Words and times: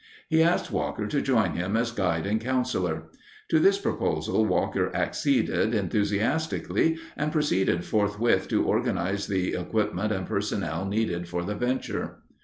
He 0.29 0.41
asked 0.41 0.71
Walker 0.71 1.05
to 1.05 1.21
join 1.21 1.51
him 1.51 1.77
as 1.77 1.91
guide 1.91 2.25
and 2.25 2.41
counselor. 2.41 3.03
To 3.51 3.59
this 3.59 3.77
proposal 3.77 4.47
Walker 4.47 4.89
acceded 4.95 5.75
enthusiastically 5.75 6.97
and 7.15 7.31
proceeded 7.31 7.85
forthwith 7.85 8.47
to 8.47 8.65
organize 8.65 9.27
the 9.27 9.53
equipment 9.53 10.11
and 10.11 10.25
personnel 10.25 10.85
needed 10.87 11.27
for 11.27 11.43
the 11.43 11.53
venture. 11.53 12.23